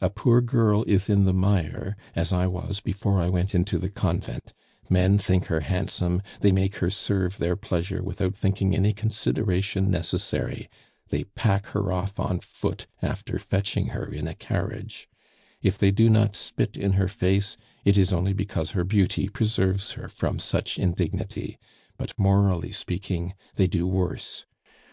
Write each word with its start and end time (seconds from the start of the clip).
A 0.00 0.10
poor 0.10 0.40
girl 0.40 0.82
is 0.88 1.08
in 1.08 1.26
the 1.26 1.32
mire, 1.32 1.96
as 2.16 2.32
I 2.32 2.48
was 2.48 2.80
before 2.80 3.20
I 3.20 3.28
went 3.28 3.54
into 3.54 3.78
the 3.78 3.88
convent; 3.88 4.52
men 4.88 5.16
think 5.16 5.44
her 5.44 5.60
handsome, 5.60 6.22
they 6.40 6.50
make 6.50 6.78
her 6.78 6.90
serve 6.90 7.38
their 7.38 7.54
pleasure 7.54 8.02
without 8.02 8.34
thinking 8.34 8.74
any 8.74 8.92
consideration 8.92 9.88
necessary; 9.88 10.68
they 11.10 11.22
pack 11.22 11.66
her 11.66 11.92
off 11.92 12.18
on 12.18 12.40
foot 12.40 12.88
after 13.00 13.38
fetching 13.38 13.90
her 13.90 14.12
in 14.12 14.26
a 14.26 14.34
carriage; 14.34 15.08
if 15.62 15.78
they 15.78 15.92
do 15.92 16.10
not 16.10 16.34
spit 16.34 16.76
in 16.76 16.94
her 16.94 17.06
face, 17.06 17.56
it 17.84 17.96
is 17.96 18.12
only 18.12 18.32
because 18.32 18.72
her 18.72 18.82
beauty 18.82 19.28
preserves 19.28 19.92
her 19.92 20.08
from 20.08 20.40
such 20.40 20.80
indignity; 20.80 21.60
but, 21.96 22.12
morally 22.18 22.72
speaking 22.72 23.34
they 23.54 23.68
do 23.68 23.86
worse. 23.86 24.46